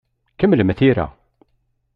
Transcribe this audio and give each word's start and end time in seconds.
Kemmlem 0.37 0.73
tira. 0.73 1.05